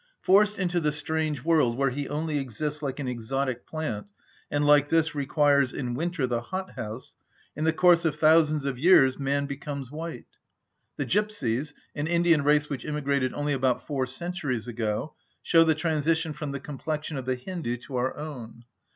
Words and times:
Forced 0.23 0.57
into 0.57 0.79
the 0.79 0.91
strange 0.91 1.43
world, 1.43 1.77
where 1.77 1.91
he 1.91 2.09
only 2.09 2.39
exists 2.39 2.81
like 2.81 2.99
an 2.99 3.07
exotic 3.07 3.67
plant, 3.67 4.07
and 4.49 4.65
like 4.65 4.89
this 4.89 5.13
requires 5.13 5.73
in 5.75 5.93
winter 5.93 6.25
the 6.25 6.41
hothouse, 6.41 7.13
in 7.55 7.65
the 7.65 7.71
course 7.71 8.03
of 8.03 8.15
thousands 8.15 8.65
of 8.65 8.79
years 8.79 9.19
man 9.19 9.45
became 9.45 9.85
white. 9.91 10.25
The 10.97 11.05
gipsies, 11.05 11.75
an 11.93 12.07
Indian 12.07 12.41
race 12.43 12.67
which 12.67 12.83
immigrated 12.83 13.35
only 13.35 13.53
about 13.53 13.85
four 13.85 14.07
centuries 14.07 14.67
ago, 14.67 15.13
show 15.43 15.63
the 15.63 15.75
transition 15.75 16.33
from 16.33 16.51
the 16.51 16.59
complexion 16.59 17.15
of 17.15 17.27
the 17.27 17.35
Hindu 17.35 17.77
to 17.77 17.97
our 17.97 18.17
own. 18.17 18.63